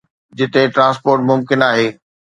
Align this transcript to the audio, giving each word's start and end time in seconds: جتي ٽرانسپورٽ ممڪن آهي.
جتي 0.37 0.63
ٽرانسپورٽ 0.75 1.19
ممڪن 1.29 1.59
آهي. 1.71 1.87